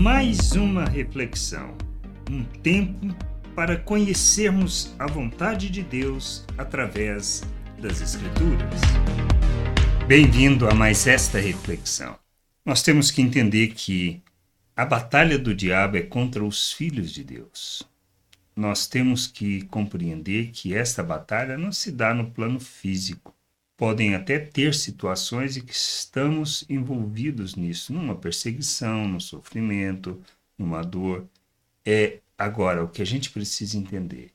[0.00, 1.76] Mais uma reflexão,
[2.30, 3.14] um tempo
[3.54, 7.42] para conhecermos a vontade de Deus através
[7.78, 8.80] das Escrituras.
[10.06, 12.16] Bem-vindo a mais esta reflexão.
[12.64, 14.22] Nós temos que entender que
[14.74, 17.86] a batalha do diabo é contra os filhos de Deus.
[18.56, 23.34] Nós temos que compreender que esta batalha não se dá no plano físico.
[23.80, 30.20] Podem até ter situações em que estamos envolvidos nisso, numa perseguição, no sofrimento,
[30.58, 31.26] numa dor.
[31.82, 34.34] É agora o que a gente precisa entender.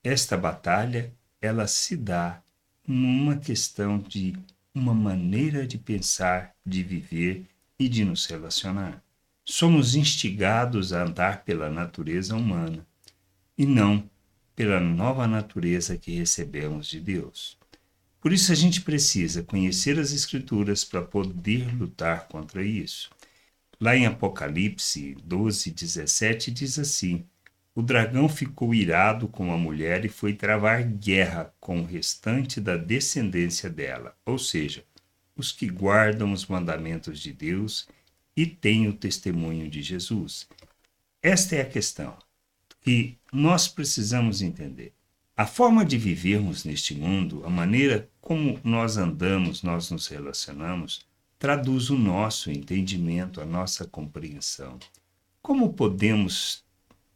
[0.00, 2.40] Esta batalha, ela se dá
[2.86, 4.36] numa questão de
[4.72, 7.46] uma maneira de pensar, de viver
[7.80, 9.02] e de nos relacionar.
[9.44, 12.86] Somos instigados a andar pela natureza humana
[13.58, 14.08] e não
[14.54, 17.57] pela nova natureza que recebemos de Deus.
[18.28, 23.08] Por isso a gente precisa conhecer as Escrituras para poder lutar contra isso.
[23.80, 27.24] Lá em Apocalipse 12, 17 diz assim:
[27.74, 32.76] O dragão ficou irado com a mulher e foi travar guerra com o restante da
[32.76, 34.84] descendência dela, ou seja,
[35.34, 37.88] os que guardam os mandamentos de Deus
[38.36, 40.46] e têm o testemunho de Jesus.
[41.22, 42.14] Esta é a questão
[42.82, 44.92] que nós precisamos entender.
[45.38, 51.00] A forma de vivermos neste mundo, a maneira como nós andamos, nós nos relacionamos,
[51.38, 54.78] traduz o nosso entendimento, a nossa compreensão.
[55.40, 56.62] Como podemos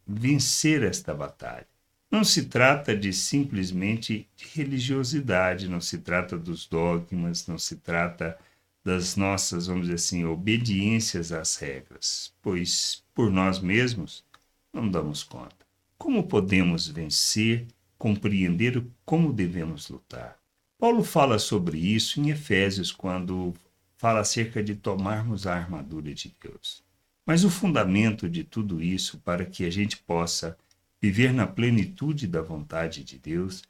[0.06, 1.66] vencer esta batalha?
[2.10, 8.38] Não se trata de simplesmente de religiosidade, não se trata dos dogmas, não se trata
[8.82, 14.24] das nossas, vamos dizer assim, obediências às regras, pois por nós mesmos
[14.72, 15.66] não damos conta.
[15.98, 17.66] Como podemos vencer,
[17.98, 20.41] compreender como devemos lutar?
[20.82, 23.54] Paulo fala sobre isso em Efésios, quando
[23.96, 26.82] fala acerca de tomarmos a armadura de Deus.
[27.24, 30.58] Mas o fundamento de tudo isso, para que a gente possa
[31.00, 33.62] viver na plenitude da vontade de Deus,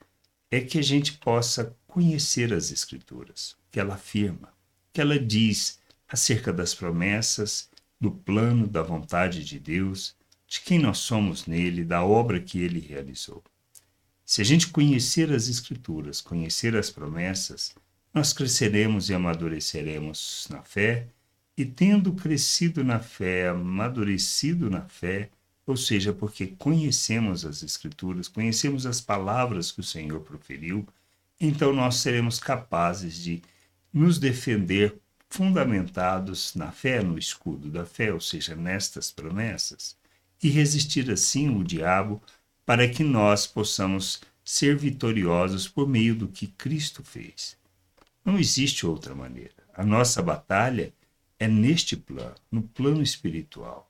[0.51, 4.49] é que a gente possa conhecer as Escrituras, que ela afirma,
[4.91, 5.78] que ela diz
[6.09, 7.69] acerca das promessas,
[8.01, 10.17] do plano da vontade de Deus,
[10.49, 13.45] de quem nós somos nele, da obra que ele realizou.
[14.32, 17.75] Se a gente conhecer as Escrituras, conhecer as promessas,
[18.15, 21.09] nós cresceremos e amadureceremos na fé,
[21.54, 25.28] e tendo crescido na fé, amadurecido na fé,
[25.66, 30.88] ou seja, porque conhecemos as Escrituras, conhecemos as palavras que o Senhor proferiu,
[31.38, 33.42] então nós seremos capazes de
[33.92, 34.97] nos defender
[35.28, 39.94] fundamentados na fé, no escudo da fé, ou seja, nestas promessas,
[40.42, 42.19] e resistir assim o diabo
[42.65, 47.56] para que nós possamos ser vitoriosos por meio do que Cristo fez.
[48.25, 49.53] Não existe outra maneira.
[49.75, 50.93] A nossa batalha
[51.39, 53.89] é neste plano, no plano espiritual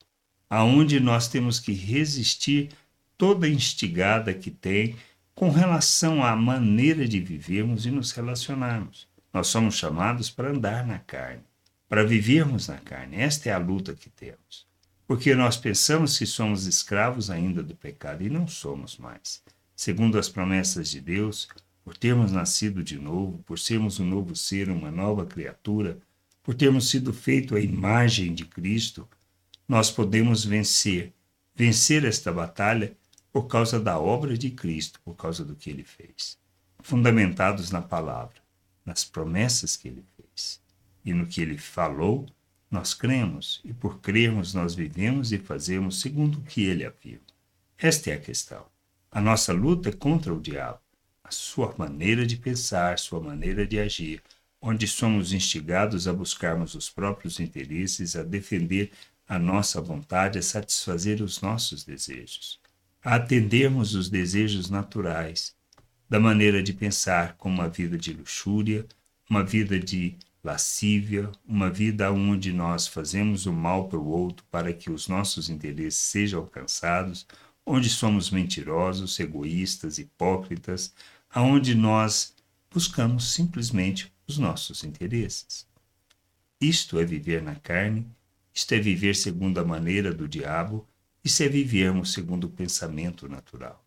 [0.53, 2.69] aonde nós temos que resistir
[3.17, 4.97] toda instigada que tem
[5.35, 9.09] com relação à maneira de vivermos e nos relacionarmos.
[9.33, 11.43] Nós somos chamados para andar na carne,
[11.89, 13.17] para vivermos na carne.
[13.17, 14.67] Esta é a luta que temos.
[15.13, 19.43] Porque nós pensamos que somos escravos ainda do pecado e não somos mais.
[19.77, 21.49] Segundo as promessas de Deus,
[21.85, 25.99] por termos nascido de novo, por sermos um novo ser, uma nova criatura,
[26.43, 29.07] por termos sido feito à imagem de Cristo,
[29.69, 31.13] nós podemos vencer,
[31.55, 32.97] vencer esta batalha
[33.31, 36.39] por causa da obra de Cristo, por causa do que ele fez.
[36.81, 38.41] Fundamentados na palavra,
[38.83, 40.59] nas promessas que ele fez
[41.05, 42.27] e no que ele falou,
[42.73, 47.27] nós cremos e por crermos nós vivemos e fazemos segundo o que ele afirma.
[47.79, 48.65] Esta é a questão.
[49.11, 50.81] A nossa luta é contra o diabo,
[51.23, 54.23] a sua maneira de pensar, sua maneira de agir,
[54.61, 58.91] onde somos instigados a buscarmos os próprios interesses, a defender
[59.29, 62.59] a nossa vontade é satisfazer os nossos desejos,
[63.05, 65.55] a atendermos os desejos naturais,
[66.09, 68.87] da maneira de pensar como uma vida de luxúria,
[69.29, 74.73] uma vida de lascívia, uma vida onde nós fazemos o mal para o outro para
[74.73, 77.27] que os nossos interesses sejam alcançados,
[77.65, 80.93] onde somos mentirosos, egoístas, hipócritas,
[81.31, 82.35] aonde nós
[82.71, 85.67] buscamos simplesmente os nossos interesses.
[86.61, 88.07] Isto é viver na carne
[88.55, 90.87] isto é viver segundo a maneira do diabo,
[91.25, 93.83] isso é vivermos segundo o pensamento natural.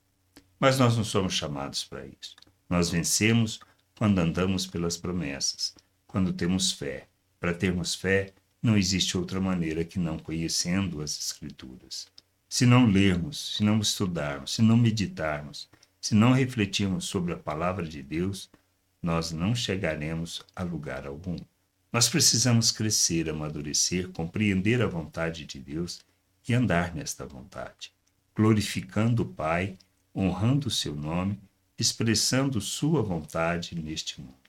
[0.59, 2.35] Mas nós não somos chamados para isso.
[2.67, 3.59] Nós vencemos
[3.95, 5.75] quando andamos pelas promessas,
[6.07, 7.07] quando temos fé.
[7.39, 12.07] Para termos fé, não existe outra maneira que não conhecendo as Escrituras.
[12.47, 15.69] Se não lermos, se não estudarmos, se não meditarmos,
[15.99, 18.49] se não refletirmos sobre a palavra de Deus,
[19.01, 21.37] nós não chegaremos a lugar algum.
[21.91, 26.01] Nós precisamos crescer, amadurecer, compreender a vontade de Deus
[26.47, 27.91] e andar nesta vontade,
[28.35, 29.77] glorificando o Pai,
[30.15, 31.39] honrando o seu nome,
[31.77, 34.44] expressando sua vontade neste mundo,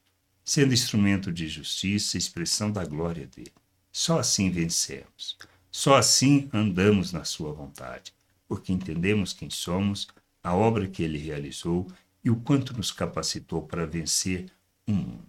[0.46, 3.52] sendo instrumento de justiça e expressão da glória dele.
[3.90, 5.36] Só assim vencemos.
[5.72, 8.14] Só assim andamos na sua vontade,
[8.46, 10.06] porque entendemos quem somos,
[10.42, 11.90] a obra que ele realizou
[12.22, 14.46] e o quanto nos capacitou para vencer
[14.86, 15.26] o mundo.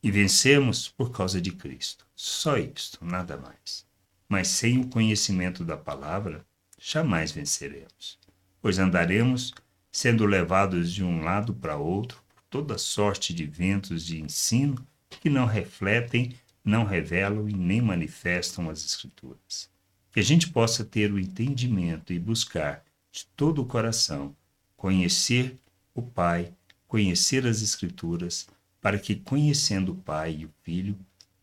[0.00, 2.06] E vencemos por causa de Cristo.
[2.14, 3.84] Só isto, nada mais.
[4.28, 6.46] Mas sem o conhecimento da palavra,
[6.80, 8.16] jamais venceremos,
[8.60, 9.52] pois andaremos
[9.90, 15.46] sendo levados de um lado para outro toda sorte de ventos de ensino que não
[15.46, 19.70] refletem, não revelam e nem manifestam as Escrituras.
[20.12, 24.36] Que a gente possa ter o entendimento e buscar de todo o coração
[24.76, 25.56] conhecer
[25.94, 26.52] o Pai,
[26.86, 28.46] conhecer as Escrituras,
[28.82, 30.94] para que, conhecendo o Pai e o Filho,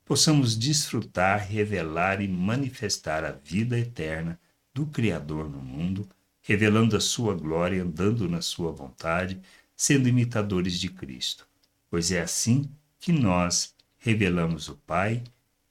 [0.06, 4.40] possamos desfrutar, revelar e manifestar a vida eterna
[4.76, 6.08] do Criador no mundo,
[6.42, 9.42] revelando a sua glória, andando na sua vontade,
[9.80, 11.48] sendo imitadores de Cristo.
[11.90, 15.24] Pois é assim que nós revelamos o Pai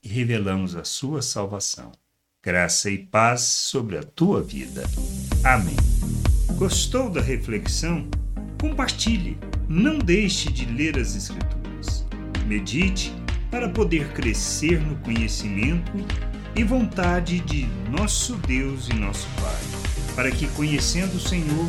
[0.03, 1.93] e revelamos a sua salvação.
[2.43, 4.85] Graça e paz sobre a tua vida.
[5.45, 5.77] Amém.
[6.57, 8.09] Gostou da reflexão?
[8.59, 9.37] Compartilhe,
[9.69, 12.07] não deixe de ler as Escrituras.
[12.47, 13.13] Medite
[13.51, 15.93] para poder crescer no conhecimento
[16.57, 21.69] e vontade de nosso Deus e nosso Pai, para que, conhecendo o Senhor,